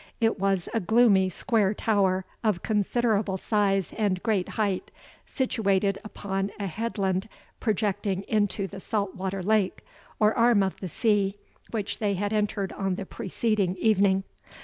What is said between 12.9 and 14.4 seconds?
the preceding evening.